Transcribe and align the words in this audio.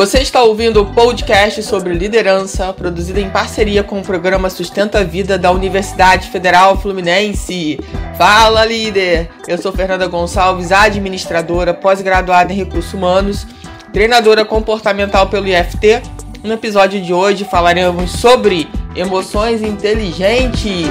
Você 0.00 0.20
está 0.20 0.42
ouvindo 0.42 0.80
o 0.80 0.94
podcast 0.94 1.62
sobre 1.62 1.92
liderança, 1.92 2.72
produzido 2.72 3.20
em 3.20 3.28
parceria 3.28 3.84
com 3.84 4.00
o 4.00 4.02
programa 4.02 4.48
Sustenta 4.48 5.00
a 5.00 5.04
Vida 5.04 5.36
da 5.36 5.52
Universidade 5.52 6.30
Federal 6.30 6.80
Fluminense. 6.80 7.78
Fala, 8.16 8.64
líder! 8.64 9.28
Eu 9.46 9.58
sou 9.58 9.70
Fernanda 9.70 10.06
Gonçalves, 10.06 10.72
administradora, 10.72 11.74
pós-graduada 11.74 12.50
em 12.50 12.56
recursos 12.56 12.94
humanos, 12.94 13.46
treinadora 13.92 14.42
comportamental 14.42 15.28
pelo 15.28 15.46
IFT. 15.46 16.00
No 16.42 16.54
episódio 16.54 16.98
de 17.02 17.12
hoje 17.12 17.44
falaremos 17.44 18.10
sobre 18.12 18.70
emoções 18.96 19.60
inteligentes. 19.60 20.88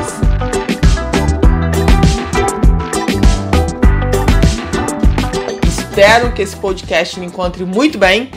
Espero 5.68 6.32
que 6.32 6.44
esse 6.44 6.56
podcast 6.56 7.20
me 7.20 7.26
encontre 7.26 7.66
muito 7.66 7.98
bem 7.98 8.30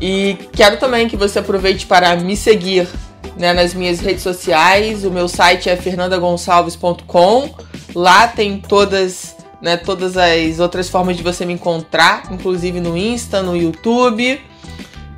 e 0.00 0.38
quero 0.52 0.78
também 0.78 1.08
que 1.08 1.16
você 1.16 1.38
aproveite 1.40 1.86
para 1.86 2.16
me 2.16 2.36
seguir 2.36 2.88
né, 3.36 3.52
nas 3.52 3.74
minhas 3.74 4.00
redes 4.00 4.22
sociais. 4.22 5.04
O 5.04 5.10
meu 5.10 5.28
site 5.28 5.68
é 5.68 5.76
fernandagonçalves.com. 5.76 7.50
Lá 7.94 8.26
tem 8.26 8.58
todas, 8.58 9.36
né, 9.60 9.76
todas 9.76 10.16
as 10.16 10.58
outras 10.58 10.88
formas 10.88 11.16
de 11.16 11.22
você 11.22 11.44
me 11.44 11.52
encontrar, 11.52 12.22
inclusive 12.30 12.80
no 12.80 12.96
Insta, 12.96 13.42
no 13.42 13.54
YouTube. 13.54 14.40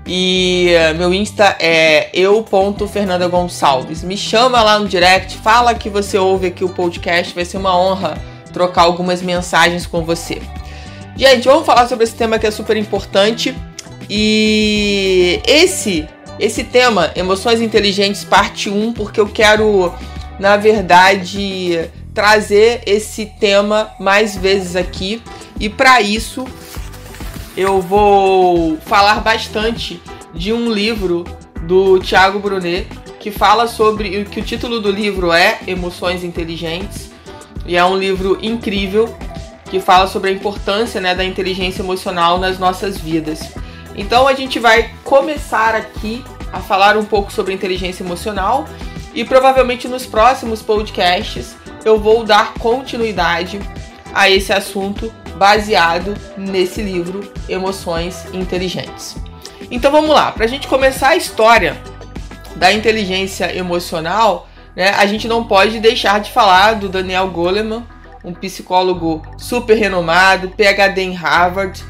E 0.04 0.72
uh, 0.92 0.98
meu 0.98 1.14
Insta 1.14 1.56
é 1.60 2.10
eu.fernandagonçalves. 2.12 4.02
Me 4.02 4.16
chama 4.16 4.60
lá 4.62 4.80
no 4.80 4.88
direct, 4.88 5.36
fala 5.38 5.74
que 5.74 5.88
você 5.88 6.18
ouve 6.18 6.48
aqui 6.48 6.64
o 6.64 6.68
podcast, 6.68 7.32
vai 7.32 7.44
ser 7.44 7.58
uma 7.58 7.78
honra 7.78 8.18
trocar 8.52 8.82
algumas 8.82 9.22
mensagens 9.22 9.86
com 9.86 10.04
você. 10.04 10.42
Gente, 11.16 11.44
vamos 11.44 11.64
falar 11.64 11.86
sobre 11.88 12.04
esse 12.04 12.14
tema 12.14 12.38
que 12.38 12.46
é 12.46 12.50
super 12.50 12.76
importante 12.76 13.54
e 14.14 15.40
esse 15.46 16.06
esse 16.38 16.64
tema, 16.64 17.10
Emoções 17.16 17.62
Inteligentes, 17.62 18.24
parte 18.24 18.68
1, 18.68 18.92
porque 18.92 19.18
eu 19.18 19.26
quero, 19.26 19.90
na 20.38 20.58
verdade, 20.58 21.88
trazer 22.12 22.82
esse 22.84 23.24
tema 23.24 23.90
mais 23.98 24.36
vezes 24.36 24.76
aqui. 24.76 25.22
E 25.58 25.70
para 25.70 26.02
isso, 26.02 26.44
eu 27.56 27.80
vou 27.80 28.76
falar 28.84 29.20
bastante 29.20 30.02
de 30.34 30.52
um 30.52 30.70
livro 30.70 31.24
do 31.62 31.98
Thiago 32.00 32.38
Brunet, 32.38 32.86
que 33.18 33.30
fala 33.30 33.66
sobre 33.66 34.26
que 34.26 34.40
o 34.40 34.44
título 34.44 34.78
do 34.78 34.90
livro 34.90 35.32
é 35.32 35.58
Emoções 35.66 36.22
Inteligentes. 36.22 37.10
E 37.64 37.76
é 37.76 37.84
um 37.84 37.96
livro 37.96 38.38
incrível 38.42 39.14
que 39.70 39.80
fala 39.80 40.06
sobre 40.06 40.28
a 40.28 40.32
importância 40.34 41.00
né, 41.00 41.14
da 41.14 41.24
inteligência 41.24 41.80
emocional 41.80 42.38
nas 42.38 42.58
nossas 42.58 42.98
vidas. 42.98 43.61
Então 43.94 44.26
a 44.26 44.34
gente 44.34 44.58
vai 44.58 44.90
começar 45.04 45.74
aqui 45.74 46.24
a 46.52 46.60
falar 46.60 46.96
um 46.96 47.04
pouco 47.04 47.32
sobre 47.32 47.54
inteligência 47.54 48.02
emocional 48.02 48.66
e 49.14 49.24
provavelmente 49.24 49.88
nos 49.88 50.06
próximos 50.06 50.62
podcasts 50.62 51.56
eu 51.84 51.98
vou 51.98 52.24
dar 52.24 52.54
continuidade 52.54 53.60
a 54.14 54.28
esse 54.28 54.52
assunto 54.52 55.12
baseado 55.36 56.14
nesse 56.36 56.82
livro 56.82 57.32
Emoções 57.48 58.26
Inteligentes. 58.32 59.16
Então 59.70 59.90
vamos 59.90 60.10
lá, 60.10 60.30
para 60.30 60.44
a 60.44 60.48
gente 60.48 60.68
começar 60.68 61.08
a 61.08 61.16
história 61.16 61.80
da 62.56 62.72
inteligência 62.72 63.56
emocional, 63.56 64.48
né, 64.76 64.90
a 64.90 65.06
gente 65.06 65.26
não 65.26 65.44
pode 65.44 65.80
deixar 65.80 66.20
de 66.20 66.30
falar 66.30 66.74
do 66.74 66.88
Daniel 66.88 67.28
Goleman, 67.28 67.86
um 68.24 68.32
psicólogo 68.32 69.22
super 69.38 69.76
renomado, 69.76 70.50
PhD 70.50 71.02
em 71.02 71.14
Harvard, 71.14 71.82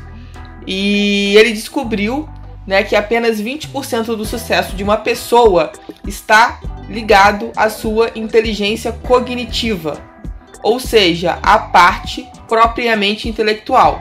e 0.66 1.34
ele 1.36 1.52
descobriu 1.52 2.28
né, 2.66 2.82
que 2.82 2.94
apenas 2.94 3.40
20% 3.40 4.16
do 4.16 4.24
sucesso 4.24 4.76
de 4.76 4.82
uma 4.84 4.96
pessoa 4.96 5.72
está 6.06 6.60
ligado 6.88 7.50
à 7.56 7.68
sua 7.68 8.10
inteligência 8.14 8.92
cognitiva, 8.92 10.00
ou 10.62 10.78
seja, 10.78 11.38
a 11.42 11.58
parte 11.58 12.26
propriamente 12.48 13.28
intelectual. 13.28 14.00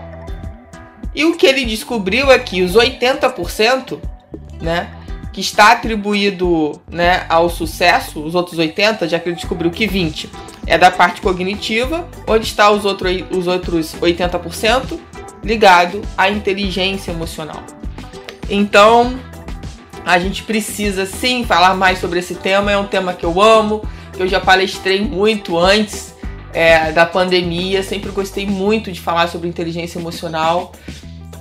E 1.13 1.25
o 1.25 1.35
que 1.35 1.45
ele 1.45 1.65
descobriu 1.65 2.31
é 2.31 2.39
que 2.39 2.61
os 2.61 2.75
80%, 2.75 3.99
né, 4.61 4.89
que 5.33 5.41
está 5.41 5.71
atribuído 5.71 6.79
né, 6.89 7.25
ao 7.29 7.49
sucesso, 7.49 8.21
os 8.21 8.35
outros 8.35 8.59
80, 8.59 9.07
já 9.07 9.19
que 9.19 9.29
ele 9.29 9.35
descobriu 9.35 9.71
que 9.71 9.87
20 9.87 10.29
é 10.67 10.77
da 10.77 10.91
parte 10.91 11.21
cognitiva, 11.21 12.07
onde 12.27 12.45
está 12.45 12.69
os, 12.69 12.85
outro, 12.85 13.07
os 13.31 13.47
outros 13.47 13.95
80%, 13.95 14.99
ligado 15.43 16.01
à 16.17 16.29
inteligência 16.29 17.11
emocional. 17.11 17.63
Então, 18.49 19.19
a 20.05 20.19
gente 20.19 20.43
precisa 20.43 21.05
sim 21.05 21.45
falar 21.45 21.75
mais 21.75 21.99
sobre 21.99 22.19
esse 22.19 22.35
tema. 22.35 22.71
É 22.71 22.77
um 22.77 22.87
tema 22.87 23.13
que 23.13 23.25
eu 23.25 23.41
amo, 23.41 23.81
que 24.13 24.21
eu 24.21 24.27
já 24.27 24.39
palestrei 24.39 25.01
muito 25.01 25.57
antes 25.57 26.15
é, 26.53 26.91
da 26.91 27.05
pandemia. 27.05 27.83
Sempre 27.83 28.11
gostei 28.11 28.45
muito 28.45 28.91
de 28.91 28.99
falar 28.99 29.27
sobre 29.27 29.47
inteligência 29.47 29.99
emocional. 29.99 30.71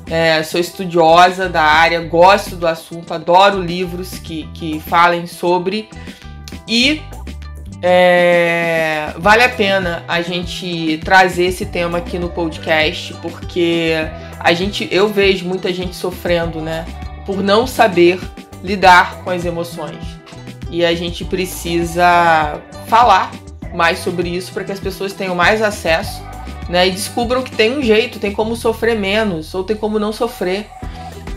É, 0.06 0.42
sou 0.42 0.60
estudiosa 0.60 1.48
da 1.48 1.62
área, 1.62 2.00
gosto 2.00 2.56
do 2.56 2.66
assunto, 2.66 3.14
adoro 3.14 3.62
livros 3.62 4.18
que, 4.18 4.48
que 4.54 4.80
falem 4.80 5.26
sobre. 5.26 5.88
E 6.66 7.00
é, 7.82 9.14
vale 9.18 9.42
a 9.42 9.48
pena 9.48 10.04
a 10.06 10.20
gente 10.20 10.98
trazer 11.04 11.44
esse 11.44 11.64
tema 11.66 11.98
aqui 11.98 12.18
no 12.18 12.28
podcast, 12.28 13.14
porque 13.22 13.94
a 14.38 14.52
gente, 14.52 14.88
eu 14.90 15.08
vejo 15.08 15.46
muita 15.46 15.72
gente 15.72 15.96
sofrendo, 15.96 16.60
né, 16.60 16.84
por 17.24 17.42
não 17.42 17.66
saber 17.66 18.20
lidar 18.62 19.22
com 19.22 19.30
as 19.30 19.44
emoções. 19.44 19.98
E 20.70 20.84
a 20.84 20.94
gente 20.94 21.24
precisa 21.24 22.60
falar 22.86 23.32
mais 23.74 23.98
sobre 23.98 24.28
isso 24.28 24.52
para 24.52 24.64
que 24.64 24.72
as 24.72 24.80
pessoas 24.80 25.12
tenham 25.12 25.34
mais 25.34 25.62
acesso, 25.62 26.22
né, 26.68 26.86
e 26.86 26.90
descubram 26.90 27.42
que 27.42 27.50
tem 27.50 27.76
um 27.76 27.82
jeito, 27.82 28.18
tem 28.18 28.32
como 28.32 28.54
sofrer 28.56 28.96
menos 28.98 29.54
ou 29.54 29.64
tem 29.64 29.76
como 29.76 29.98
não 29.98 30.12
sofrer. 30.12 30.66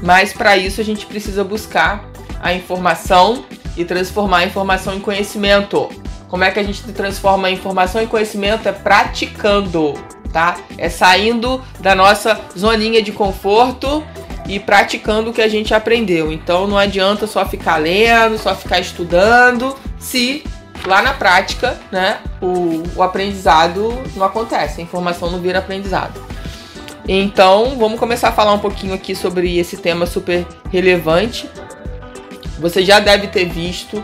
Mas 0.02 0.34
para 0.34 0.58
isso 0.58 0.81
a 0.81 0.84
gente 0.84 1.06
precisa 1.06 1.44
buscar 1.44 2.10
a 2.42 2.54
informação 2.54 3.46
e 3.78 3.86
transformar 3.86 4.40
a 4.40 4.46
informação 4.46 4.94
em 4.94 5.00
conhecimento. 5.00 5.90
Como 6.33 6.44
é 6.44 6.49
que 6.49 6.59
a 6.59 6.63
gente 6.63 6.81
transforma 6.94 7.51
informação 7.51 8.01
em 8.01 8.07
conhecimento? 8.07 8.67
É 8.67 8.71
praticando, 8.71 9.94
tá? 10.31 10.57
É 10.79 10.89
saindo 10.89 11.61
da 11.79 11.94
nossa 11.94 12.41
zoninha 12.57 13.03
de 13.03 13.11
conforto 13.11 14.03
e 14.47 14.59
praticando 14.59 15.29
o 15.29 15.33
que 15.33 15.44
a 15.44 15.47
gente 15.47 15.75
aprendeu. 15.75 16.33
Então 16.33 16.66
não 16.66 16.75
adianta 16.75 17.27
só 17.27 17.45
ficar 17.45 17.77
lendo, 17.77 18.39
só 18.39 18.55
ficar 18.55 18.79
estudando, 18.79 19.75
se 19.99 20.44
lá 20.88 21.03
na 21.03 21.13
prática, 21.13 21.79
né, 21.91 22.17
o, 22.41 22.81
o 22.95 23.03
aprendizado 23.03 23.94
não 24.15 24.25
acontece, 24.25 24.81
a 24.81 24.83
informação 24.83 25.29
não 25.29 25.38
vira 25.38 25.59
aprendizado. 25.59 26.19
Então, 27.07 27.75
vamos 27.77 28.00
começar 28.00 28.29
a 28.29 28.31
falar 28.31 28.53
um 28.53 28.59
pouquinho 28.59 28.95
aqui 28.95 29.15
sobre 29.15 29.59
esse 29.59 29.77
tema 29.77 30.07
super 30.07 30.47
relevante. 30.71 31.47
Você 32.57 32.83
já 32.83 33.00
deve 33.00 33.27
ter 33.27 33.45
visto 33.45 34.03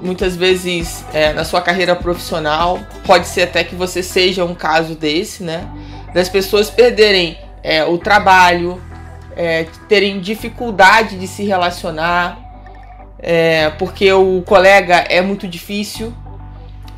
muitas 0.00 0.36
vezes 0.36 1.04
é, 1.12 1.32
na 1.32 1.44
sua 1.44 1.60
carreira 1.60 1.94
profissional, 1.94 2.78
pode 3.04 3.26
ser 3.26 3.42
até 3.42 3.64
que 3.64 3.74
você 3.74 4.02
seja 4.02 4.44
um 4.44 4.54
caso 4.54 4.94
desse, 4.94 5.42
né? 5.42 5.68
Das 6.14 6.28
pessoas 6.28 6.70
perderem 6.70 7.38
é, 7.62 7.84
o 7.84 7.98
trabalho, 7.98 8.80
é, 9.36 9.66
terem 9.88 10.20
dificuldade 10.20 11.18
de 11.18 11.26
se 11.26 11.44
relacionar, 11.44 12.38
é, 13.18 13.70
porque 13.70 14.12
o 14.12 14.42
colega 14.42 15.04
é 15.08 15.20
muito 15.20 15.46
difícil 15.46 16.14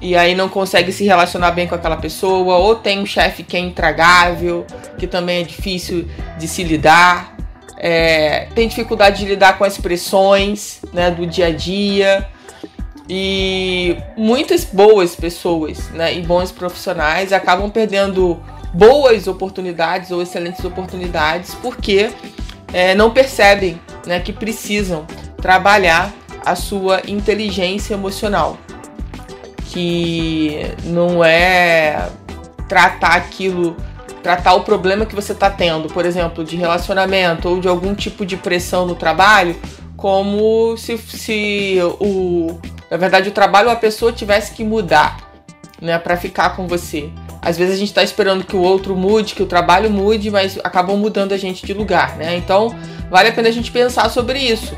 e 0.00 0.16
aí 0.16 0.34
não 0.34 0.48
consegue 0.48 0.92
se 0.92 1.04
relacionar 1.04 1.50
bem 1.50 1.66
com 1.66 1.74
aquela 1.74 1.96
pessoa, 1.96 2.56
ou 2.56 2.74
tem 2.74 3.00
um 3.00 3.06
chefe 3.06 3.42
que 3.42 3.56
é 3.56 3.60
intragável, 3.60 4.66
que 4.98 5.06
também 5.06 5.42
é 5.42 5.44
difícil 5.44 6.08
de 6.38 6.48
se 6.48 6.64
lidar. 6.64 7.36
É, 7.76 8.48
tem 8.54 8.68
dificuldade 8.68 9.18
de 9.18 9.26
lidar 9.26 9.58
com 9.58 9.64
as 9.64 9.76
pressões 9.76 10.80
né, 10.92 11.10
do 11.10 11.26
dia 11.26 11.48
a 11.48 11.50
dia. 11.50 12.26
E 13.12 13.96
muitas 14.16 14.64
boas 14.64 15.16
pessoas 15.16 15.90
né, 15.90 16.14
e 16.14 16.22
bons 16.22 16.52
profissionais 16.52 17.32
acabam 17.32 17.68
perdendo 17.68 18.40
boas 18.72 19.26
oportunidades 19.26 20.12
ou 20.12 20.22
excelentes 20.22 20.64
oportunidades 20.64 21.56
porque 21.56 22.12
é, 22.72 22.94
não 22.94 23.10
percebem 23.10 23.80
né, 24.06 24.20
que 24.20 24.32
precisam 24.32 25.04
trabalhar 25.42 26.14
a 26.46 26.54
sua 26.54 27.02
inteligência 27.08 27.94
emocional. 27.94 28.56
Que 29.72 30.72
não 30.84 31.24
é 31.24 32.08
tratar 32.68 33.16
aquilo, 33.16 33.76
tratar 34.22 34.54
o 34.54 34.60
problema 34.60 35.04
que 35.04 35.16
você 35.16 35.32
está 35.32 35.50
tendo, 35.50 35.88
por 35.88 36.06
exemplo, 36.06 36.44
de 36.44 36.54
relacionamento 36.54 37.48
ou 37.48 37.60
de 37.60 37.66
algum 37.66 37.92
tipo 37.92 38.24
de 38.24 38.36
pressão 38.36 38.86
no 38.86 38.94
trabalho, 38.94 39.56
como 39.96 40.76
se, 40.76 40.96
se 40.96 41.78
o, 41.98 42.56
na 42.90 42.96
verdade, 42.96 43.28
o 43.28 43.32
trabalho 43.32 43.70
a 43.70 43.76
pessoa 43.76 44.12
tivesse 44.12 44.52
que 44.52 44.64
mudar, 44.64 45.30
né, 45.80 45.98
para 45.98 46.16
ficar 46.16 46.56
com 46.56 46.66
você. 46.66 47.08
Às 47.40 47.56
vezes 47.56 47.74
a 47.74 47.78
gente 47.78 47.88
está 47.88 48.02
esperando 48.02 48.44
que 48.44 48.54
o 48.54 48.60
outro 48.60 48.94
mude, 48.96 49.34
que 49.34 49.42
o 49.42 49.46
trabalho 49.46 49.90
mude, 49.90 50.30
mas 50.30 50.58
acabam 50.62 50.96
mudando 50.96 51.32
a 51.32 51.38
gente 51.38 51.64
de 51.64 51.72
lugar, 51.72 52.16
né? 52.16 52.36
Então, 52.36 52.74
vale 53.08 53.28
a 53.28 53.32
pena 53.32 53.48
a 53.48 53.52
gente 53.52 53.70
pensar 53.70 54.10
sobre 54.10 54.38
isso. 54.38 54.76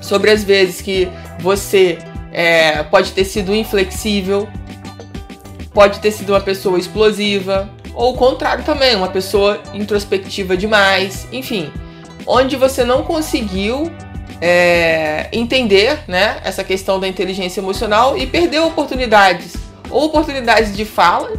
Sobre 0.00 0.30
as 0.30 0.42
vezes 0.42 0.80
que 0.80 1.08
você 1.40 1.98
é, 2.32 2.82
pode 2.84 3.12
ter 3.12 3.24
sido 3.24 3.54
inflexível, 3.54 4.48
pode 5.74 6.00
ter 6.00 6.12
sido 6.12 6.30
uma 6.30 6.40
pessoa 6.40 6.78
explosiva, 6.78 7.68
ou 7.94 8.14
o 8.14 8.16
contrário 8.16 8.64
também, 8.64 8.94
uma 8.96 9.08
pessoa 9.08 9.60
introspectiva 9.74 10.56
demais, 10.56 11.26
enfim, 11.32 11.70
onde 12.26 12.56
você 12.56 12.84
não 12.84 13.02
conseguiu 13.02 13.92
é, 14.40 15.28
entender 15.32 15.98
né, 16.06 16.38
essa 16.44 16.62
questão 16.62 17.00
da 17.00 17.08
inteligência 17.08 17.60
emocional 17.60 18.16
e 18.16 18.26
perdeu 18.26 18.66
oportunidades, 18.66 19.54
ou 19.90 20.04
oportunidades 20.04 20.76
de 20.76 20.84
fala, 20.84 21.32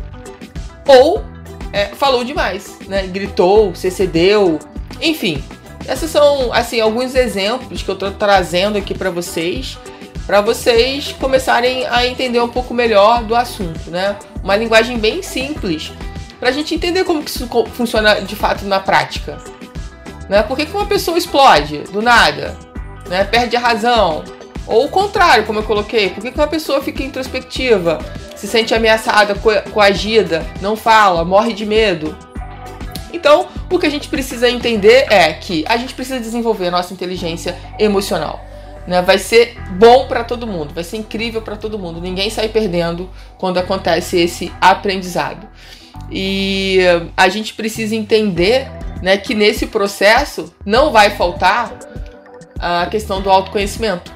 ou 0.88 1.24
é, 1.72 1.88
falou 1.88 2.24
demais, 2.24 2.78
né, 2.88 3.06
gritou, 3.08 3.76
se 3.76 3.92
cedeu, 3.92 4.60
enfim. 5.02 5.44
Esses 5.88 6.10
são 6.10 6.52
assim 6.52 6.82
alguns 6.82 7.16
exemplos 7.16 7.82
que 7.82 7.90
eu 7.90 7.94
estou 7.94 8.12
trazendo 8.12 8.78
aqui 8.78 8.94
para 8.94 9.10
vocês, 9.10 9.78
para 10.26 10.42
vocês 10.42 11.14
começarem 11.14 11.86
a 11.88 12.06
entender 12.06 12.42
um 12.42 12.50
pouco 12.50 12.74
melhor 12.74 13.24
do 13.24 13.34
assunto, 13.34 13.90
né? 13.90 14.18
Uma 14.44 14.58
linguagem 14.58 14.98
bem 14.98 15.24
simples 15.24 15.94
para 16.40 16.50
a 16.50 16.52
gente 16.52 16.76
entender 16.76 17.04
como 17.04 17.24
que 17.24 17.30
isso 17.30 17.48
funciona 17.74 18.22
de 18.22 18.36
fato 18.36 18.66
na 18.66 18.80
prática. 18.80 19.38
Né? 20.30 20.44
Por 20.44 20.58
que, 20.58 20.66
que 20.66 20.74
uma 20.74 20.86
pessoa 20.86 21.18
explode 21.18 21.80
do 21.92 22.02
nada? 22.02 22.58
Né? 23.08 23.24
Perde 23.24 23.56
a 23.56 23.60
razão? 23.60 24.24
Ou 24.66 24.86
o 24.86 24.90
contrário, 24.90 25.46
como 25.46 25.60
eu 25.60 25.64
coloquei, 25.64 26.10
por 26.10 26.22
que, 26.22 26.30
uma 26.30 26.48
pessoa 26.48 26.82
fica 26.82 27.02
introspectiva, 27.02 28.00
se 28.36 28.48
sente 28.48 28.76
ameaçada, 28.76 29.34
co 29.34 29.50
coagida, 29.72 30.46
não 30.62 30.76
fala, 30.76 31.24
morre 31.24 31.54
de 31.54 31.66
medo? 31.66 32.16
Então, 33.14 33.48
o 33.72 33.80
que 33.80 33.86
a 33.86 33.90
gente 33.90 34.10
precisa 34.10 34.50
entender 34.50 35.06
é 35.10 35.32
que 35.34 35.64
a 35.68 35.78
gente 35.78 35.94
precisa 35.94 36.20
desenvolver 36.20 36.68
a 36.68 36.72
nossa 36.72 36.94
inteligência 36.94 37.58
emocional. 37.80 38.42
Né? 38.86 39.02
Vai 39.02 39.18
ser 39.18 39.58
bom 39.72 40.08
para 40.08 40.24
todo 40.24 40.46
mundo, 40.46 40.74
vai 40.74 40.84
ser 40.84 40.98
incrível 40.98 41.42
para 41.42 41.56
todo 41.56 41.80
mundo. 41.80 42.02
Ninguém 42.02 42.30
sai 42.30 42.50
perdendo 42.50 43.10
quando 43.38 43.58
acontece 43.58 44.18
esse 44.20 44.52
aprendizado. 44.60 45.48
E 46.12 46.80
a 47.16 47.28
gente 47.30 47.54
precisa 47.54 47.96
entender 47.96 48.70
né, 49.02 49.18
que 49.18 49.34
nesse 49.34 49.68
processo 49.68 50.54
não 50.66 50.92
vai 50.92 51.12
faltar 51.12 51.74
a 52.60 52.86
questão 52.86 53.22
do 53.22 53.30
autoconhecimento. 53.30 54.12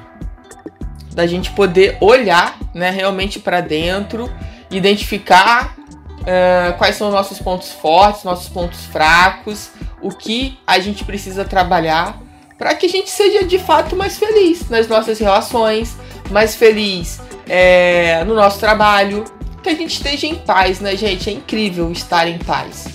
Da 1.12 1.26
gente 1.26 1.50
poder 1.52 1.98
olhar 2.00 2.58
né, 2.74 2.90
realmente 2.90 3.38
para 3.38 3.60
dentro, 3.60 4.32
identificar 4.70 5.76
uh, 6.20 6.76
quais 6.78 6.96
são 6.96 7.08
os 7.08 7.14
nossos 7.14 7.38
pontos 7.38 7.70
fortes, 7.70 8.24
nossos 8.24 8.48
pontos 8.48 8.84
fracos, 8.86 9.70
o 10.00 10.10
que 10.10 10.58
a 10.66 10.78
gente 10.78 11.04
precisa 11.04 11.44
trabalhar 11.44 12.18
para 12.58 12.74
que 12.74 12.86
a 12.86 12.88
gente 12.88 13.10
seja 13.10 13.44
de 13.44 13.58
fato 13.58 13.96
mais 13.96 14.18
feliz 14.18 14.68
nas 14.68 14.86
nossas 14.86 15.18
relações, 15.18 15.96
mais 16.30 16.54
feliz 16.54 17.20
é, 17.48 18.22
no 18.24 18.34
nosso 18.34 18.60
trabalho, 18.60 19.24
que 19.62 19.68
a 19.68 19.74
gente 19.74 19.94
esteja 19.94 20.26
em 20.26 20.36
paz, 20.36 20.80
né, 20.80 20.96
gente? 20.96 21.28
É 21.28 21.32
incrível 21.32 21.90
estar 21.90 22.28
em 22.28 22.38
paz. 22.38 22.86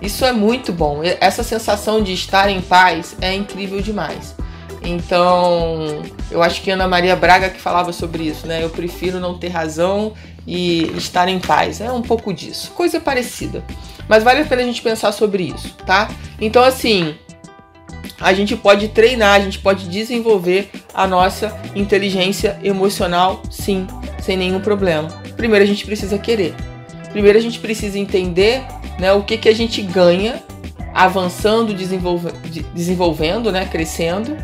Isso 0.00 0.24
é 0.24 0.32
muito 0.32 0.72
bom. 0.72 1.02
Essa 1.20 1.42
sensação 1.42 2.02
de 2.02 2.12
estar 2.12 2.48
em 2.48 2.60
paz 2.60 3.14
é 3.20 3.34
incrível 3.34 3.80
demais. 3.80 4.34
Então, 4.90 6.02
eu 6.30 6.42
acho 6.42 6.62
que 6.62 6.70
Ana 6.70 6.88
Maria 6.88 7.14
Braga 7.14 7.48
que 7.48 7.60
falava 7.60 7.92
sobre 7.92 8.24
isso, 8.24 8.46
né? 8.46 8.62
Eu 8.62 8.70
prefiro 8.70 9.20
não 9.20 9.38
ter 9.38 9.48
razão 9.48 10.12
e 10.46 10.82
estar 10.96 11.28
em 11.28 11.38
paz. 11.38 11.80
É 11.80 11.90
um 11.92 12.02
pouco 12.02 12.32
disso. 12.32 12.72
Coisa 12.72 13.00
parecida. 13.00 13.64
Mas 14.08 14.24
vale 14.24 14.40
a 14.40 14.44
pena 14.44 14.62
a 14.62 14.64
gente 14.64 14.82
pensar 14.82 15.12
sobre 15.12 15.44
isso, 15.44 15.74
tá? 15.86 16.10
Então, 16.40 16.64
assim, 16.64 17.14
a 18.20 18.32
gente 18.32 18.56
pode 18.56 18.88
treinar, 18.88 19.36
a 19.36 19.40
gente 19.40 19.60
pode 19.60 19.88
desenvolver 19.88 20.70
a 20.92 21.06
nossa 21.06 21.56
inteligência 21.74 22.58
emocional, 22.62 23.42
sim, 23.48 23.86
sem 24.20 24.36
nenhum 24.36 24.60
problema. 24.60 25.08
Primeiro 25.36 25.64
a 25.64 25.68
gente 25.68 25.84
precisa 25.84 26.18
querer. 26.18 26.54
Primeiro 27.12 27.38
a 27.38 27.40
gente 27.40 27.60
precisa 27.60 27.98
entender 27.98 28.62
né, 28.98 29.12
o 29.12 29.22
que, 29.22 29.38
que 29.38 29.48
a 29.48 29.54
gente 29.54 29.80
ganha 29.80 30.42
avançando, 30.92 31.72
desenvolve, 31.72 32.32
desenvolvendo, 32.74 33.52
né, 33.52 33.66
crescendo 33.66 34.36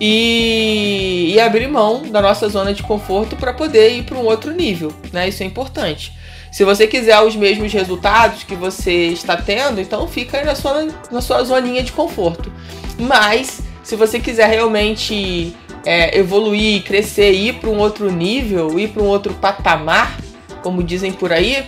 e, 0.00 1.32
e, 1.34 1.40
abrir 1.40 1.68
mão 1.68 2.02
da 2.02 2.22
nossa 2.22 2.48
zona 2.48 2.72
de 2.72 2.82
conforto 2.82 3.36
para 3.36 3.52
poder 3.52 3.90
ir 3.90 4.04
para 4.04 4.16
um 4.16 4.24
outro 4.24 4.50
nível. 4.52 4.90
Né? 5.12 5.28
Isso 5.28 5.42
é 5.42 5.46
importante. 5.46 6.12
Se 6.50 6.64
você 6.64 6.86
quiser 6.86 7.20
os 7.20 7.36
mesmos 7.36 7.72
resultados 7.72 8.42
que 8.42 8.54
você 8.54 9.08
está 9.08 9.36
tendo, 9.36 9.80
então 9.80 10.08
fica 10.08 10.42
na 10.42 10.54
sua, 10.54 10.88
na 11.10 11.20
sua 11.20 11.44
zoninha 11.44 11.82
de 11.82 11.92
conforto. 11.92 12.50
Mas, 12.98 13.60
se 13.84 13.94
você 13.94 14.18
quiser 14.18 14.48
realmente 14.48 15.54
é, 15.84 16.18
evoluir, 16.18 16.82
crescer, 16.82 17.32
ir 17.32 17.54
para 17.56 17.70
um 17.70 17.78
outro 17.78 18.10
nível, 18.10 18.78
ir 18.80 18.88
para 18.88 19.02
um 19.02 19.06
outro 19.06 19.34
patamar, 19.34 20.18
como 20.62 20.82
dizem 20.82 21.12
por 21.12 21.32
aí, 21.32 21.64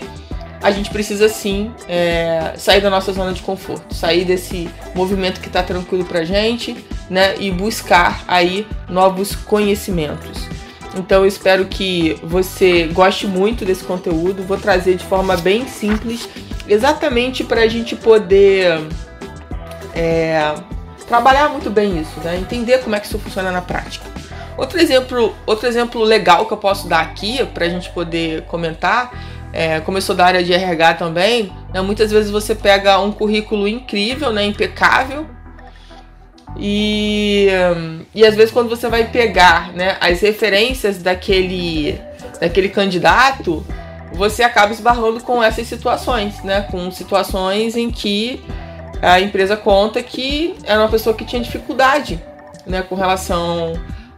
a 0.63 0.71
gente 0.71 0.91
precisa 0.91 1.29
sim 1.29 1.73
é, 1.89 2.55
sair 2.57 2.81
da 2.81 2.89
nossa 2.89 3.13
zona 3.13 3.33
de 3.33 3.43
conforto, 3.43 3.95
sair 3.95 4.25
desse 4.25 4.69
movimento 4.95 5.41
que 5.41 5.49
está 5.49 5.63
tranquilo 5.63 6.05
para 6.05 6.25
gente, 6.25 6.77
né, 7.13 7.35
e 7.39 7.51
buscar 7.51 8.25
aí 8.27 8.67
novos 8.89 9.37
conhecimentos. 9.37 10.49
Então 10.97 11.21
eu 11.21 11.27
espero 11.27 11.67
que 11.67 12.19
você 12.23 12.87
goste 12.87 13.27
muito 13.27 13.67
desse 13.67 13.85
conteúdo. 13.85 14.43
Vou 14.43 14.57
trazer 14.57 14.97
de 14.97 15.05
forma 15.05 15.37
bem 15.37 15.69
simples, 15.69 16.27
exatamente 16.67 17.45
para 17.45 17.61
a 17.61 17.69
gente 17.69 17.95
poder 17.95 18.81
é, 19.95 20.55
trabalhar 21.07 21.51
muito 21.51 21.69
bem 21.69 22.01
isso, 22.01 22.19
né? 22.25 22.39
entender 22.39 22.79
como 22.79 22.97
é 22.97 23.01
que 23.01 23.07
isso 23.07 23.19
funciona 23.19 23.51
na 23.51 23.61
prática. 23.61 24.07
Outro 24.57 24.81
exemplo, 24.81 25.37
outro 25.45 25.69
exemplo 25.69 26.03
legal 26.03 26.47
que 26.47 26.53
eu 26.55 26.59
posso 26.59 26.89
dar 26.89 27.01
aqui 27.01 27.45
para 27.45 27.67
a 27.67 27.69
gente 27.69 27.91
poder 27.91 28.43
comentar, 28.47 29.13
é, 29.53 29.81
como 29.81 29.99
eu 29.99 30.03
sou 30.03 30.15
da 30.15 30.25
área 30.25 30.43
de 30.43 30.55
RH 30.55 30.95
também, 30.95 31.53
né, 31.75 31.83
muitas 31.83 32.11
vezes 32.11 32.31
você 32.31 32.55
pega 32.55 32.99
um 32.99 33.13
currículo 33.13 33.69
incrível, 33.69 34.33
né, 34.33 34.45
impecável, 34.47 35.27
e, 36.57 37.49
e 38.15 38.25
às 38.25 38.35
vezes 38.35 38.53
quando 38.53 38.69
você 38.69 38.89
vai 38.89 39.11
pegar 39.11 39.73
né, 39.73 39.97
as 40.01 40.21
referências 40.21 40.99
daquele, 40.99 41.99
daquele 42.41 42.69
candidato, 42.69 43.65
você 44.15 44.43
acaba 44.43 44.73
esbarrando 44.73 45.23
com 45.23 45.43
essas 45.43 45.67
situações, 45.67 46.43
né? 46.43 46.67
Com 46.71 46.91
situações 46.91 47.77
em 47.77 47.91
que 47.91 48.43
a 49.01 49.21
empresa 49.21 49.57
conta 49.57 50.03
que 50.03 50.55
era 50.65 50.81
uma 50.81 50.89
pessoa 50.89 51.15
que 51.17 51.25
tinha 51.25 51.43
dificuldade 51.43 52.23
né, 52.67 52.83
com 52.83 52.95
relação 52.95 53.73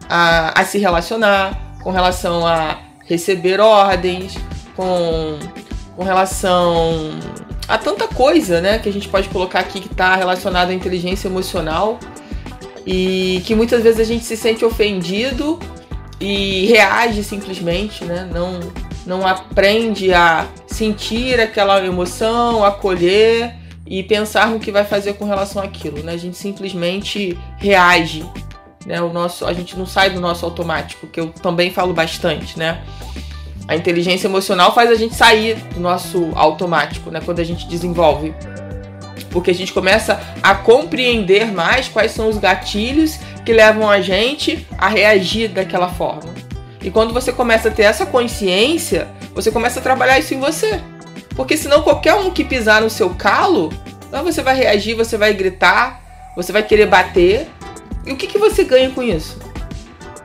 a, 0.08 0.60
a 0.60 0.64
se 0.64 0.78
relacionar, 0.78 1.58
com 1.82 1.90
relação 1.90 2.46
a 2.46 2.78
receber 3.06 3.60
ordens, 3.60 4.36
com, 4.76 5.38
com 5.96 6.04
relação 6.04 7.18
a 7.66 7.78
tanta 7.78 8.06
coisa 8.06 8.60
né, 8.60 8.78
que 8.78 8.88
a 8.88 8.92
gente 8.92 9.08
pode 9.08 9.28
colocar 9.30 9.60
aqui 9.60 9.80
que 9.80 9.90
está 9.90 10.14
relacionada 10.16 10.70
à 10.70 10.74
inteligência 10.74 11.28
emocional 11.28 11.98
e 12.86 13.42
que 13.44 13.54
muitas 13.54 13.82
vezes 13.82 14.00
a 14.00 14.04
gente 14.04 14.24
se 14.24 14.36
sente 14.36 14.64
ofendido 14.64 15.58
e 16.20 16.66
reage 16.66 17.22
simplesmente, 17.24 18.04
né? 18.04 18.28
Não, 18.32 18.60
não 19.06 19.26
aprende 19.26 20.12
a 20.12 20.46
sentir 20.66 21.40
aquela 21.40 21.84
emoção, 21.84 22.64
acolher 22.64 23.54
e 23.86 24.02
pensar 24.02 24.48
no 24.48 24.58
que 24.58 24.72
vai 24.72 24.84
fazer 24.84 25.14
com 25.14 25.24
relação 25.24 25.62
àquilo, 25.62 26.02
né? 26.02 26.12
A 26.12 26.16
gente 26.16 26.36
simplesmente 26.36 27.38
reage, 27.58 28.24
né? 28.86 29.00
O 29.00 29.12
nosso, 29.12 29.46
a 29.46 29.52
gente 29.52 29.76
não 29.76 29.86
sai 29.86 30.10
do 30.10 30.20
nosso 30.20 30.44
automático, 30.44 31.06
que 31.06 31.20
eu 31.20 31.28
também 31.28 31.70
falo 31.70 31.92
bastante, 31.92 32.58
né? 32.58 32.82
A 33.66 33.74
inteligência 33.74 34.26
emocional 34.26 34.74
faz 34.74 34.90
a 34.90 34.94
gente 34.94 35.14
sair 35.14 35.56
do 35.74 35.80
nosso 35.80 36.30
automático, 36.34 37.10
né? 37.10 37.20
Quando 37.24 37.40
a 37.40 37.44
gente 37.44 37.66
desenvolve 37.66 38.34
porque 39.34 39.50
a 39.50 39.54
gente 39.54 39.72
começa 39.72 40.20
a 40.40 40.54
compreender 40.54 41.52
mais 41.52 41.88
quais 41.88 42.12
são 42.12 42.28
os 42.28 42.38
gatilhos 42.38 43.18
que 43.44 43.52
levam 43.52 43.90
a 43.90 44.00
gente 44.00 44.64
a 44.78 44.86
reagir 44.86 45.48
daquela 45.48 45.88
forma. 45.88 46.32
E 46.80 46.88
quando 46.88 47.12
você 47.12 47.32
começa 47.32 47.68
a 47.68 47.72
ter 47.72 47.82
essa 47.82 48.06
consciência, 48.06 49.08
você 49.34 49.50
começa 49.50 49.80
a 49.80 49.82
trabalhar 49.82 50.20
isso 50.20 50.32
em 50.34 50.38
você. 50.38 50.80
Porque 51.34 51.56
senão 51.56 51.82
qualquer 51.82 52.14
um 52.14 52.30
que 52.30 52.44
pisar 52.44 52.80
no 52.80 52.88
seu 52.88 53.10
calo, 53.10 53.72
você 54.22 54.40
vai 54.40 54.54
reagir, 54.54 54.94
você 54.94 55.16
vai 55.16 55.34
gritar, 55.34 56.00
você 56.36 56.52
vai 56.52 56.62
querer 56.62 56.86
bater. 56.86 57.48
E 58.06 58.12
o 58.12 58.16
que, 58.16 58.28
que 58.28 58.38
você 58.38 58.62
ganha 58.62 58.90
com 58.90 59.02
isso? 59.02 59.36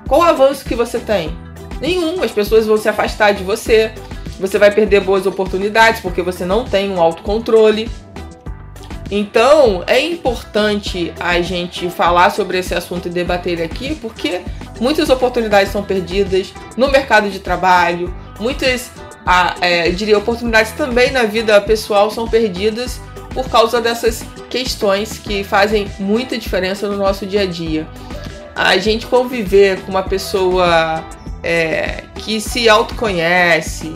Qual 0.08 0.22
o 0.22 0.24
avanço 0.24 0.66
que 0.66 0.76
você 0.76 1.00
tem? 1.00 1.36
Nenhum. 1.82 2.22
As 2.22 2.30
pessoas 2.30 2.68
vão 2.68 2.78
se 2.78 2.88
afastar 2.88 3.32
de 3.32 3.44
você. 3.44 3.92
Você 4.40 4.60
vai 4.60 4.70
perder 4.70 5.02
boas 5.02 5.26
oportunidades 5.26 6.00
porque 6.00 6.22
você 6.22 6.46
não 6.46 6.64
tem 6.64 6.92
um 6.92 7.02
autocontrole. 7.02 7.90
Então, 9.12 9.84
é 9.88 10.00
importante 10.00 11.12
a 11.20 11.42
gente 11.42 11.90
falar 11.90 12.30
sobre 12.30 12.60
esse 12.60 12.76
assunto 12.76 13.08
e 13.08 13.12
debater 13.12 13.62
aqui, 13.62 13.96
porque 13.96 14.42
muitas 14.80 15.10
oportunidades 15.10 15.72
são 15.72 15.84
perdidas 15.84 16.54
no 16.78 16.92
mercado 16.92 17.30
de 17.30 17.40
trabalho, 17.40 18.14
muitas 18.40 18.92
a, 19.26 19.56
é, 19.62 19.90
diria, 19.90 20.18
oportunidades 20.18 20.72
também 20.74 21.12
na 21.12 21.24
vida 21.24 21.60
pessoal 21.62 22.10
são 22.10 22.28
perdidas 22.28 23.00
por 23.34 23.50
causa 23.50 23.82
dessas 23.82 24.24
questões 24.50 25.20
que 25.20 25.44
fazem 25.44 25.88
muita 26.00 26.38
diferença 26.38 26.88
no 26.88 26.98
nosso 26.98 27.26
dia 27.26 27.42
a 27.42 27.46
dia. 27.46 27.88
A 28.56 28.78
gente 28.78 29.06
conviver 29.08 29.82
com 29.82 29.92
uma 29.92 30.04
pessoa 30.04 31.04
é, 31.44 32.04
que 32.16 32.42
se 32.42 32.68
autoconhece, 32.68 33.94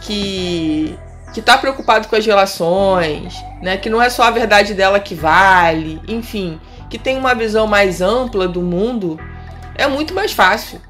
que 0.00 0.98
que 1.32 1.40
está 1.40 1.56
preocupado 1.56 2.08
com 2.08 2.16
as 2.16 2.26
relações, 2.26 3.34
né? 3.62 3.76
Que 3.76 3.88
não 3.88 4.02
é 4.02 4.10
só 4.10 4.24
a 4.24 4.30
verdade 4.30 4.74
dela 4.74 4.98
que 4.98 5.14
vale, 5.14 6.00
enfim, 6.08 6.60
que 6.88 6.98
tem 6.98 7.16
uma 7.16 7.34
visão 7.34 7.66
mais 7.66 8.00
ampla 8.00 8.48
do 8.48 8.60
mundo, 8.62 9.18
é 9.74 9.86
muito 9.86 10.14
mais 10.14 10.32
fácil, 10.32 10.80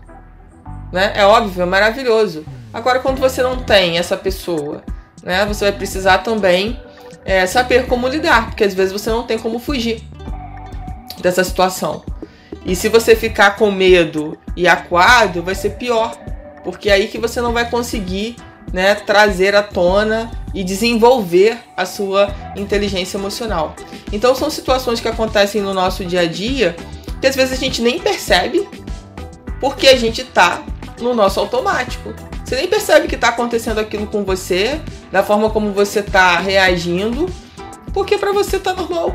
né? 0.92 1.12
É 1.14 1.24
óbvio, 1.24 1.62
é 1.62 1.66
maravilhoso. 1.66 2.44
Agora, 2.72 3.00
quando 3.00 3.18
você 3.18 3.42
não 3.42 3.58
tem 3.58 3.98
essa 3.98 4.16
pessoa, 4.16 4.82
né? 5.22 5.44
Você 5.46 5.64
vai 5.64 5.72
precisar 5.72 6.18
também 6.18 6.80
é, 7.24 7.46
saber 7.46 7.86
como 7.86 8.08
lidar, 8.08 8.46
porque 8.46 8.64
às 8.64 8.74
vezes 8.74 8.92
você 8.92 9.10
não 9.10 9.24
tem 9.24 9.38
como 9.38 9.58
fugir 9.58 10.02
dessa 11.20 11.44
situação. 11.44 12.02
E 12.64 12.74
se 12.74 12.88
você 12.88 13.14
ficar 13.14 13.56
com 13.56 13.70
medo 13.70 14.38
e 14.56 14.68
acuado, 14.68 15.42
vai 15.42 15.54
ser 15.54 15.70
pior, 15.70 16.16
porque 16.64 16.90
é 16.90 16.94
aí 16.94 17.08
que 17.08 17.18
você 17.18 17.40
não 17.40 17.52
vai 17.52 17.68
conseguir 17.68 18.36
né, 18.72 18.94
trazer 18.94 19.54
à 19.54 19.62
tona 19.62 20.30
e 20.54 20.64
desenvolver 20.64 21.58
a 21.76 21.86
sua 21.86 22.34
inteligência 22.56 23.16
emocional. 23.16 23.74
Então 24.12 24.34
são 24.34 24.50
situações 24.50 25.00
que 25.00 25.08
acontecem 25.08 25.62
no 25.62 25.72
nosso 25.72 26.04
dia 26.04 26.20
a 26.20 26.26
dia 26.26 26.76
que 27.20 27.26
às 27.26 27.36
vezes 27.36 27.52
a 27.52 27.56
gente 27.56 27.82
nem 27.82 27.98
percebe 27.98 28.66
porque 29.60 29.88
a 29.88 29.96
gente 29.96 30.24
tá 30.24 30.62
no 31.00 31.14
nosso 31.14 31.38
automático. 31.38 32.14
Você 32.44 32.56
nem 32.56 32.66
percebe 32.66 33.06
que 33.06 33.14
está 33.14 33.28
acontecendo 33.28 33.78
aquilo 33.78 34.06
com 34.06 34.24
você, 34.24 34.80
da 35.12 35.22
forma 35.22 35.50
como 35.50 35.72
você 35.72 36.00
está 36.00 36.38
reagindo, 36.40 37.26
porque 37.92 38.18
para 38.18 38.32
você 38.32 38.58
tá 38.58 38.74
normal. 38.74 39.14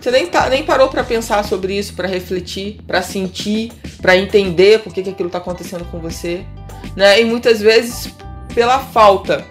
Você 0.00 0.10
nem, 0.10 0.26
tá, 0.26 0.48
nem 0.48 0.64
parou 0.64 0.88
para 0.88 1.02
pensar 1.02 1.44
sobre 1.44 1.78
isso, 1.78 1.94
para 1.94 2.08
refletir, 2.08 2.80
para 2.86 3.02
sentir, 3.02 3.72
para 4.00 4.16
entender 4.16 4.80
por 4.80 4.92
que, 4.92 5.02
que 5.02 5.10
aquilo 5.10 5.28
está 5.28 5.38
acontecendo 5.38 5.84
com 5.90 5.98
você. 5.98 6.44
Né? 6.96 7.20
E 7.20 7.24
muitas 7.24 7.60
vezes 7.60 8.12
pela 8.54 8.78
falta 8.78 9.44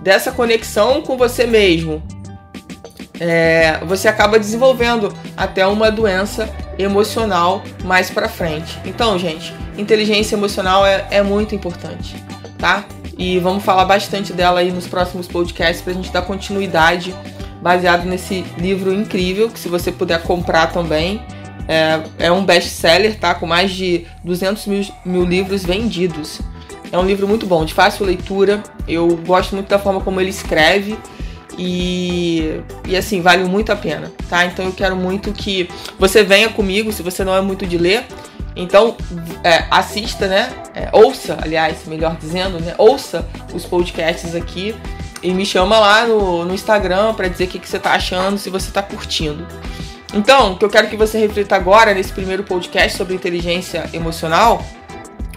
dessa 0.00 0.32
conexão 0.32 1.02
com 1.02 1.16
você 1.16 1.46
mesmo, 1.46 2.02
é, 3.20 3.78
você 3.84 4.08
acaba 4.08 4.38
desenvolvendo 4.38 5.14
até 5.36 5.66
uma 5.66 5.90
doença 5.90 6.48
emocional 6.78 7.62
mais 7.84 8.10
para 8.10 8.28
frente. 8.28 8.80
Então, 8.84 9.18
gente, 9.18 9.54
inteligência 9.78 10.34
emocional 10.34 10.84
é, 10.84 11.06
é 11.10 11.22
muito 11.22 11.54
importante 11.54 12.16
tá? 12.62 12.84
E 13.18 13.40
vamos 13.40 13.64
falar 13.64 13.84
bastante 13.84 14.32
dela 14.32 14.60
aí 14.60 14.70
nos 14.70 14.86
próximos 14.86 15.26
podcasts 15.26 15.82
pra 15.82 15.92
gente 15.92 16.12
dar 16.12 16.22
continuidade 16.22 17.12
baseado 17.60 18.04
nesse 18.04 18.42
livro 18.56 18.94
incrível, 18.94 19.50
que 19.50 19.58
se 19.58 19.68
você 19.68 19.90
puder 19.90 20.22
comprar 20.22 20.68
também, 20.68 21.20
é, 21.66 22.26
é 22.26 22.32
um 22.32 22.44
best-seller, 22.44 23.18
tá? 23.18 23.34
Com 23.34 23.46
mais 23.46 23.72
de 23.72 24.06
200 24.22 24.66
mil, 24.66 24.86
mil 25.04 25.24
livros 25.24 25.64
vendidos. 25.64 26.40
É 26.92 26.98
um 26.98 27.04
livro 27.04 27.26
muito 27.26 27.46
bom, 27.46 27.64
de 27.64 27.74
fácil 27.74 28.04
leitura. 28.04 28.62
Eu 28.86 29.16
gosto 29.26 29.54
muito 29.54 29.68
da 29.68 29.78
forma 29.78 30.00
como 30.00 30.20
ele 30.20 30.30
escreve 30.30 30.96
e, 31.58 32.60
e 32.86 32.96
assim, 32.96 33.20
vale 33.20 33.44
muito 33.44 33.72
a 33.72 33.76
pena, 33.76 34.12
tá? 34.28 34.44
Então 34.44 34.66
eu 34.66 34.72
quero 34.72 34.94
muito 34.94 35.32
que 35.32 35.68
você 35.98 36.22
venha 36.22 36.50
comigo, 36.50 36.92
se 36.92 37.02
você 37.02 37.24
não 37.24 37.34
é 37.34 37.40
muito 37.40 37.66
de 37.66 37.78
ler, 37.78 38.04
então, 38.54 38.96
é, 39.42 39.64
assista, 39.70 40.26
né? 40.26 40.50
É, 40.74 40.88
ouça, 40.92 41.38
aliás, 41.40 41.86
melhor 41.86 42.16
dizendo, 42.16 42.60
né? 42.60 42.74
Ouça 42.76 43.26
os 43.54 43.64
podcasts 43.64 44.34
aqui 44.34 44.74
e 45.22 45.32
me 45.32 45.46
chama 45.46 45.78
lá 45.78 46.06
no, 46.06 46.44
no 46.44 46.54
Instagram 46.54 47.14
para 47.14 47.28
dizer 47.28 47.44
o 47.44 47.48
que, 47.48 47.58
que 47.58 47.68
você 47.68 47.78
tá 47.78 47.92
achando, 47.92 48.36
se 48.38 48.50
você 48.50 48.70
tá 48.70 48.82
curtindo. 48.82 49.46
Então, 50.12 50.52
o 50.52 50.58
que 50.58 50.64
eu 50.64 50.68
quero 50.68 50.88
que 50.88 50.96
você 50.96 51.18
reflita 51.18 51.56
agora 51.56 51.94
nesse 51.94 52.12
primeiro 52.12 52.42
podcast 52.44 52.98
sobre 52.98 53.14
inteligência 53.14 53.88
emocional 53.94 54.62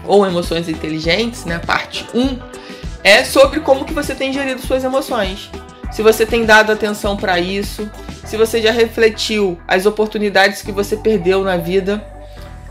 ou 0.06 0.26
emoções 0.26 0.68
inteligentes, 0.68 1.44
né, 1.44 1.58
parte 1.58 2.06
1, 2.14 2.38
é 3.02 3.24
sobre 3.24 3.60
como 3.60 3.84
que 3.84 3.94
você 3.94 4.14
tem 4.14 4.32
gerido 4.32 4.60
suas 4.60 4.82
emoções. 4.82 5.50
Se 5.92 6.02
você 6.02 6.26
tem 6.26 6.44
dado 6.44 6.72
atenção 6.72 7.16
para 7.16 7.38
isso, 7.38 7.88
se 8.24 8.36
você 8.36 8.60
já 8.60 8.72
refletiu 8.72 9.58
as 9.66 9.86
oportunidades 9.86 10.60
que 10.60 10.72
você 10.72 10.96
perdeu 10.96 11.44
na 11.44 11.56
vida 11.56 12.04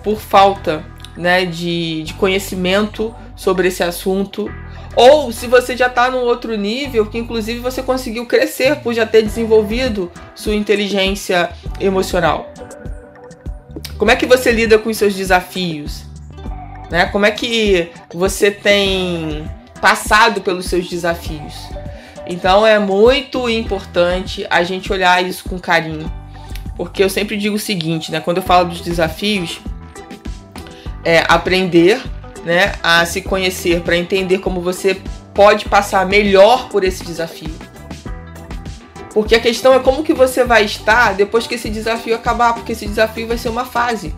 por 0.04 0.20
falta 0.20 0.84
né, 1.16 1.46
de, 1.46 2.04
de 2.04 2.14
conhecimento 2.16 3.16
sobre 3.36 3.70
esse 3.70 3.82
assunto, 3.82 4.52
ou 4.96 5.32
se 5.32 5.48
você 5.48 5.76
já 5.76 5.88
está 5.88 6.10
num 6.10 6.22
outro 6.22 6.56
nível 6.56 7.06
que 7.06 7.18
inclusive 7.18 7.60
você 7.60 7.82
conseguiu 7.82 8.26
crescer 8.26 8.78
por 8.78 8.94
já 8.94 9.06
ter 9.06 9.22
desenvolvido 9.22 10.12
sua 10.36 10.56
inteligência 10.56 11.50
emocional. 11.80 12.52
Como 13.98 14.12
é 14.12 14.16
que 14.16 14.26
você 14.26 14.52
lida 14.52 14.78
com 14.78 14.90
os 14.90 14.98
seus 14.98 15.16
desafios? 15.16 16.04
Né? 16.90 17.06
Como 17.08 17.26
é 17.26 17.32
que 17.32 17.92
você 18.14 18.52
tem 18.52 19.50
passado 19.82 20.42
pelos 20.42 20.66
seus 20.66 20.88
desafios? 20.88 21.54
Então 22.28 22.66
é 22.66 22.80
muito 22.80 23.50
importante 23.50 24.46
a 24.50 24.64
gente 24.64 24.92
olhar 24.92 25.24
isso 25.24 25.48
com 25.48 25.60
carinho. 25.60 26.12
Porque 26.76 27.04
eu 27.04 27.10
sempre 27.10 27.38
digo 27.38 27.56
o 27.56 27.60
seguinte, 27.60 28.12
né? 28.12 28.20
Quando 28.20 28.38
eu 28.38 28.44
falo 28.44 28.70
dos 28.70 28.82
desafios, 28.82 29.60
é, 31.04 31.24
aprender 31.28 32.02
né, 32.44 32.74
a 32.84 33.06
se 33.06 33.22
conhecer, 33.22 33.82
para 33.82 33.96
entender 33.96 34.40
como 34.40 34.60
você 34.60 35.00
pode 35.34 35.66
passar 35.66 36.06
melhor 36.06 36.68
por 36.70 36.84
esse 36.84 37.04
desafio. 37.04 37.54
Porque 39.14 39.36
a 39.36 39.40
questão 39.40 39.74
é 39.74 39.80
como 39.80 40.04
que 40.04 40.14
você 40.14 40.44
vai 40.44 40.66
estar 40.66 41.14
depois 41.14 41.48
que 41.48 41.56
esse 41.56 41.70
desafio 41.70 42.16
acabar, 42.16 42.54
porque 42.54 42.74
esse 42.74 42.86
desafio 42.86 43.28
vai 43.28 43.38
ser 43.38 43.48
uma 43.48 43.64
fase. 43.64 44.14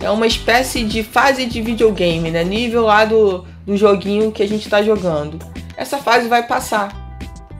É 0.00 0.08
uma 0.10 0.26
espécie 0.26 0.82
de 0.82 1.02
fase 1.02 1.44
de 1.44 1.60
videogame, 1.60 2.30
né? 2.30 2.42
Nível 2.42 2.84
lá 2.84 3.04
do, 3.04 3.44
do 3.66 3.76
joguinho 3.76 4.32
que 4.32 4.42
a 4.42 4.48
gente 4.48 4.64
está 4.64 4.82
jogando. 4.82 5.38
Essa 5.76 5.98
fase 5.98 6.26
vai 6.26 6.42
passar. 6.42 6.90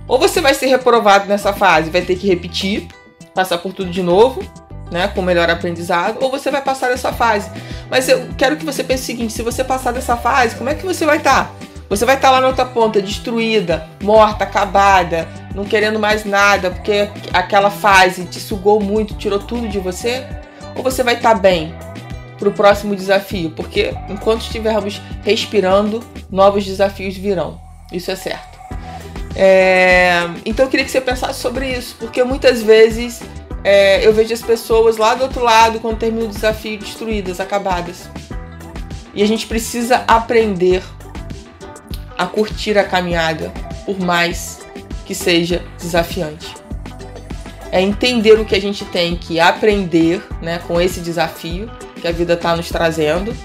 Ou 0.08 0.18
você 0.18 0.40
vai 0.40 0.54
ser 0.54 0.66
reprovado 0.66 1.26
nessa 1.26 1.52
fase, 1.52 1.90
vai 1.90 2.00
ter 2.00 2.16
que 2.16 2.26
repetir, 2.26 2.88
passar 3.34 3.58
por 3.58 3.74
tudo 3.74 3.90
de 3.90 4.02
novo, 4.02 4.42
né, 4.90 5.06
com 5.08 5.22
melhor 5.22 5.48
aprendizado, 5.48 6.18
ou 6.20 6.30
você 6.30 6.50
vai 6.50 6.62
passar 6.62 6.90
essa 6.90 7.12
fase. 7.12 7.48
Mas 7.90 8.08
eu 8.08 8.28
quero 8.36 8.56
que 8.56 8.64
você 8.64 8.82
pense 8.82 9.02
o 9.02 9.06
seguinte: 9.06 9.32
se 9.34 9.42
você 9.42 9.62
passar 9.62 9.92
dessa 9.92 10.16
fase, 10.16 10.56
como 10.56 10.70
é 10.70 10.74
que 10.74 10.84
você 10.84 11.04
vai 11.04 11.18
estar? 11.18 11.44
Tá? 11.44 11.50
Você 11.90 12.06
vai 12.06 12.14
estar 12.14 12.28
tá 12.28 12.34
lá 12.34 12.40
na 12.40 12.46
outra 12.46 12.64
ponta, 12.64 13.02
destruída, 13.02 13.88
morta, 14.02 14.44
acabada, 14.44 15.28
não 15.54 15.64
querendo 15.64 15.98
mais 15.98 16.24
nada, 16.24 16.70
porque 16.70 17.08
aquela 17.32 17.70
fase 17.70 18.24
te 18.24 18.40
sugou 18.40 18.80
muito, 18.80 19.14
tirou 19.14 19.40
tudo 19.40 19.68
de 19.68 19.78
você? 19.78 20.24
Ou 20.74 20.82
você 20.82 21.02
vai 21.02 21.16
estar 21.16 21.34
tá 21.34 21.40
bem 21.40 21.74
para 22.40 22.48
o 22.48 22.52
próximo 22.52 22.96
desafio? 22.96 23.50
Porque 23.50 23.94
enquanto 24.08 24.40
estivermos 24.40 25.00
respirando, 25.22 26.02
novos 26.30 26.64
desafios 26.64 27.16
virão. 27.16 27.60
Isso 27.92 28.10
é 28.10 28.16
certo. 28.16 28.58
É... 29.36 30.28
Então 30.44 30.64
eu 30.64 30.70
queria 30.70 30.84
que 30.84 30.90
você 30.90 31.00
pensasse 31.00 31.38
sobre 31.38 31.70
isso, 31.70 31.94
porque 32.00 32.24
muitas 32.24 32.62
vezes 32.62 33.20
é, 33.62 34.04
eu 34.04 34.12
vejo 34.12 34.32
as 34.32 34.42
pessoas 34.42 34.96
lá 34.96 35.14
do 35.14 35.24
outro 35.24 35.44
lado, 35.44 35.80
quando 35.80 35.98
termina 35.98 36.24
o 36.24 36.28
desafio, 36.28 36.78
destruídas, 36.78 37.40
acabadas. 37.40 38.08
E 39.14 39.22
a 39.22 39.26
gente 39.26 39.46
precisa 39.46 40.02
aprender 40.08 40.82
a 42.16 42.26
curtir 42.26 42.78
a 42.78 42.84
caminhada, 42.84 43.52
por 43.84 43.98
mais 43.98 44.60
que 45.04 45.14
seja 45.14 45.62
desafiante. 45.78 46.54
É 47.72 47.80
entender 47.80 48.38
o 48.40 48.44
que 48.44 48.54
a 48.54 48.60
gente 48.60 48.84
tem 48.86 49.16
que 49.16 49.38
aprender 49.38 50.22
né, 50.40 50.60
com 50.66 50.80
esse 50.80 51.00
desafio 51.00 51.70
que 52.00 52.08
a 52.08 52.12
vida 52.12 52.34
está 52.34 52.56
nos 52.56 52.68
trazendo, 52.68 53.36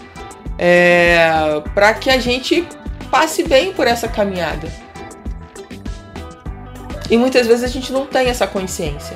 é, 0.57 1.61
para 1.73 1.93
que 1.93 2.09
a 2.09 2.17
gente 2.17 2.67
passe 3.11 3.43
bem 3.43 3.73
por 3.73 3.87
essa 3.87 4.07
caminhada. 4.07 4.67
E 7.09 7.17
muitas 7.17 7.45
vezes 7.45 7.63
a 7.63 7.67
gente 7.67 7.93
não 7.93 8.05
tem 8.05 8.27
essa 8.27 8.47
consciência. 8.47 9.15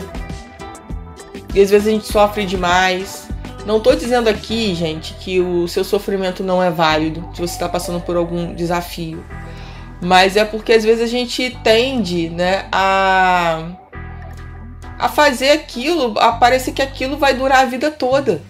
E 1.54 1.62
às 1.62 1.70
vezes 1.70 1.88
a 1.88 1.92
gente 1.92 2.06
sofre 2.06 2.46
demais. 2.46 3.28
Não 3.66 3.80
tô 3.80 3.96
dizendo 3.96 4.30
aqui, 4.30 4.76
gente, 4.76 5.16
que 5.16 5.40
o 5.40 5.68
seu 5.68 5.84
sofrimento 5.84 6.44
não 6.44 6.62
é 6.62 6.70
válido 6.70 7.28
se 7.34 7.42
você 7.42 7.54
está 7.54 7.68
passando 7.68 8.00
por 8.00 8.16
algum 8.16 8.54
desafio. 8.54 9.24
Mas 10.02 10.38
é 10.38 10.46
porque 10.46 10.72
às 10.72 10.84
vezes 10.84 11.04
a 11.04 11.08
gente 11.08 11.58
tende, 11.64 12.30
né, 12.30 12.68
a 12.72 13.72
a 15.00 15.08
fazer 15.08 15.52
aquilo, 15.52 16.14
a 16.20 16.34
parecer 16.34 16.74
que 16.74 16.82
aquilo 16.82 17.18
vai 17.18 17.34
durar 17.34 17.60
a 17.60 17.66
vida 17.66 17.90
toda. 17.90 18.42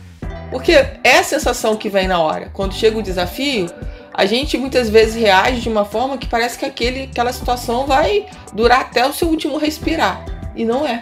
Porque 0.50 0.72
é 1.03 1.20
a 1.20 1.24
sensação 1.24 1.75
que 1.75 1.89
vem 1.89 2.08
na 2.08 2.20
hora. 2.20 2.50
Quando 2.53 2.74
chega 2.74 2.98
o 2.98 3.03
desafio, 3.03 3.68
a 4.13 4.25
gente 4.25 4.58
muitas 4.58 4.89
vezes 4.89 5.15
reage 5.15 5.62
de 5.62 5.70
uma 5.70 5.86
forma 5.86 6.18
que 6.18 6.27
parece 6.27 6.58
que 6.58 6.65
aquele, 6.65 7.03
aquela 7.03 7.32
situação 7.32 7.86
vai 7.86 8.25
durar 8.53 8.82
até 8.82 9.08
o 9.08 9.13
seu 9.13 9.27
último 9.27 9.58
respirar. 9.58 10.25
E 10.56 10.65
não 10.65 10.86
é. 10.86 11.01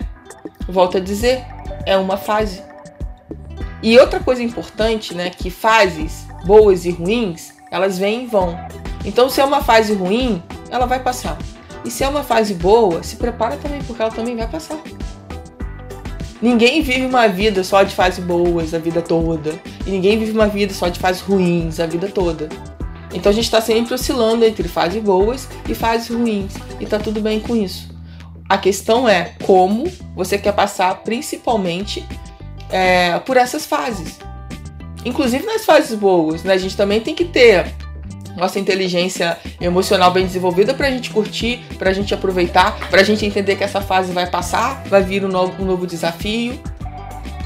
Volto 0.68 0.98
a 0.98 1.00
dizer, 1.00 1.44
é 1.86 1.98
uma 1.98 2.18
fase. 2.18 2.62
E 3.82 3.98
outra 3.98 4.20
coisa 4.20 4.44
importante, 4.44 5.16
né, 5.16 5.30
que 5.30 5.50
fases 5.50 6.27
boas 6.46 6.86
e 6.86 6.92
ruins, 6.92 7.54
elas 7.72 7.98
vêm 7.98 8.24
e 8.24 8.27
vão. 8.27 8.58
Então, 9.06 9.30
se 9.30 9.39
é 9.39 9.46
uma 9.46 9.63
fase 9.63 9.94
ruim, 9.94 10.44
ela 10.70 10.86
vai 10.86 11.00
passar. 11.00 11.38
E 11.86 11.89
se 11.89 12.04
é 12.04 12.08
uma 12.08 12.24
fase 12.24 12.54
boa, 12.54 13.01
se 13.01 13.16
prepara 13.16 13.56
também, 13.56 13.82
porque 13.84 14.01
ela 14.01 14.12
também 14.12 14.36
vai 14.36 14.48
passar. 14.48 14.77
Ninguém 16.41 16.82
vive 16.82 17.06
uma 17.06 17.27
vida 17.27 17.63
só 17.63 17.84
de 17.84 17.96
fases 17.96 18.24
boas 18.24 18.74
a 18.74 18.77
vida 18.77 19.01
toda. 19.01 19.60
E 19.86 19.89
ninguém 19.89 20.20
vive 20.20 20.32
uma 20.32 20.48
vida 20.48 20.74
só 20.74 20.88
de 20.88 21.00
fases 21.00 21.22
ruins 21.22 21.79
a 21.79 21.86
vida 21.86 22.08
toda. 22.08 22.48
Então 23.13 23.32
a 23.32 23.34
gente 23.34 23.46
está 23.46 23.62
sempre 23.62 23.94
oscilando 23.94 24.46
entre 24.46 24.67
fases 24.67 25.01
boas 25.01 25.48
e 25.67 25.74
fases 25.74 26.10
ruins. 26.10 26.53
E 26.79 26.86
tá 26.86 27.00
tudo 27.00 27.20
bem 27.22 27.39
com 27.39 27.56
isso. 27.56 27.89
A 28.48 28.58
questão 28.58 29.10
é 29.10 29.34
como 29.44 29.91
você 30.15 30.38
quer 30.38 30.53
passar, 30.53 30.96
principalmente 31.03 32.06
é, 32.70 33.20
por 33.20 33.36
essas 33.36 33.65
fases. 33.65 34.20
Inclusive 35.03 35.46
nas 35.46 35.65
fases 35.65 35.98
boas, 35.98 36.44
né? 36.44 36.53
A 36.53 36.58
gente 36.58 36.75
também 36.75 37.00
tem 37.00 37.15
que 37.15 37.25
ter 37.25 37.74
nossa 38.38 38.60
inteligência 38.60 39.38
emocional 39.60 40.12
bem 40.12 40.25
desenvolvida 40.25 40.74
para 40.74 40.88
a 40.88 40.91
gente 40.91 41.10
curtir, 41.10 41.60
para 41.77 41.89
a 41.89 41.94
gente 41.94 42.13
aproveitar, 42.13 42.77
para 42.89 43.01
a 43.01 43.03
gente 43.03 43.25
entender 43.25 43.56
que 43.56 43.63
essa 43.63 43.82
fase 43.82 44.13
vai 44.13 44.27
passar, 44.27 44.84
vai 44.86 45.01
vir 45.01 45.25
um 45.25 45.27
novo, 45.27 45.62
um 45.62 45.65
novo 45.65 45.88
desafio, 45.88 46.58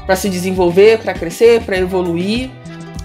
para 0.04 0.14
se 0.14 0.28
desenvolver, 0.28 0.98
para 0.98 1.14
crescer, 1.14 1.62
para 1.62 1.78
evoluir. 1.78 2.50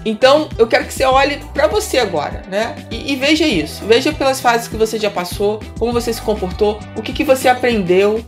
Então, 0.04 0.48
eu 0.58 0.66
quero 0.66 0.84
que 0.84 0.92
você 0.92 1.04
olhe 1.04 1.38
para 1.52 1.66
você 1.66 1.98
agora, 1.98 2.42
né? 2.48 2.76
E, 2.90 3.12
e, 3.12 3.16
veja 3.16 3.46
isso. 3.46 3.84
Veja 3.84 4.12
pelas 4.12 4.40
fases 4.40 4.68
que 4.68 4.76
você 4.76 4.98
já 4.98 5.10
passou, 5.10 5.60
como 5.78 5.92
você 5.92 6.12
se 6.12 6.20
comportou, 6.20 6.78
o 6.94 7.02
que, 7.02 7.12
que 7.12 7.24
você 7.24 7.48
aprendeu. 7.48 8.24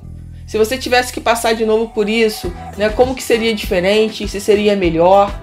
Se 0.46 0.58
você 0.58 0.76
tivesse 0.76 1.12
que 1.12 1.20
passar 1.20 1.54
de 1.54 1.64
novo 1.64 1.88
por 1.88 2.08
isso, 2.08 2.52
né? 2.76 2.88
Como 2.88 3.14
que 3.14 3.22
seria 3.22 3.54
diferente? 3.54 4.26
Se 4.26 4.40
seria 4.40 4.74
melhor? 4.74 5.38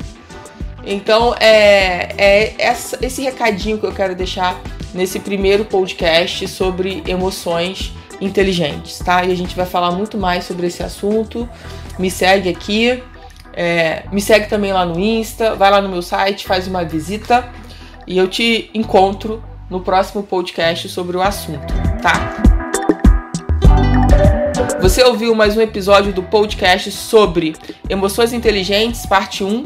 Então, 0.90 1.36
é, 1.38 2.16
é 2.18 2.56
essa, 2.58 2.98
esse 3.06 3.22
recadinho 3.22 3.78
que 3.78 3.86
eu 3.86 3.92
quero 3.92 4.16
deixar 4.16 4.58
nesse 4.94 5.20
primeiro 5.20 5.66
podcast 5.66 6.48
sobre 6.48 7.04
emoções 7.06 7.92
inteligentes, 8.22 8.98
tá? 9.00 9.26
E 9.26 9.32
a 9.34 9.36
gente 9.36 9.54
vai 9.54 9.66
falar 9.66 9.92
muito 9.92 10.18
mais 10.18 10.46
sobre 10.46 10.68
esse 10.68 10.82
assunto. 10.82 11.48
Me 12.00 12.10
segue 12.10 12.48
aqui, 12.48 13.04
é, 13.52 14.04
me 14.14 14.22
segue 14.22 14.48
também 14.48 14.72
lá 14.72 14.86
no 14.86 14.98
Insta, 14.98 15.56
vai 15.56 15.70
lá 15.70 15.82
no 15.82 15.90
meu 15.90 16.02
site, 16.02 16.48
faz 16.48 16.68
uma 16.68 16.86
visita 16.86 17.50
e 18.08 18.18
eu 18.18 18.30
te 18.30 18.72
encontro 18.74 19.44
no 19.70 19.82
próximo 19.82 20.24
podcast 20.24 20.88
sobre 20.88 21.18
o 21.18 21.22
assunto, 21.22 21.74
tá? 22.02 22.48
Você 24.80 25.04
ouviu 25.04 25.36
mais 25.36 25.58
um 25.58 25.62
episódio 25.62 26.14
do 26.14 26.24
podcast 26.24 26.92
sobre 26.92 27.56
Emoções 27.90 28.32
Inteligentes, 28.32 29.06
parte 29.06 29.44
1, 29.44 29.66